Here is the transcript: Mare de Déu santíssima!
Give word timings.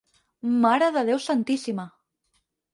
Mare 0.63 0.87
de 0.95 1.05
Déu 1.11 1.19
santíssima! 1.27 1.89